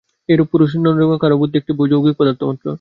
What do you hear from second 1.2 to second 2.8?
কারণ বুদ্ধি একটি যৌগিক পদার্থমাত্র।